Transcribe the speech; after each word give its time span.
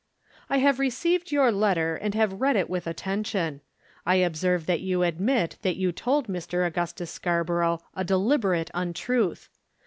"I 0.49 0.57
have 0.57 0.79
received 0.79 1.31
your 1.31 1.51
letter 1.51 1.95
and 1.95 2.15
have 2.15 2.41
read 2.41 2.55
it 2.55 2.67
with 2.71 2.87
attention. 2.87 3.61
I 4.03 4.15
observe 4.15 4.65
that 4.65 4.81
you 4.81 5.03
admit 5.03 5.57
that 5.61 5.75
you 5.75 5.91
told 5.91 6.25
Mr. 6.25 6.65
Augustus 6.65 7.11
Scarborough 7.11 7.81
a 7.93 8.03
deliberate 8.03 8.71
untruth. 8.73 9.47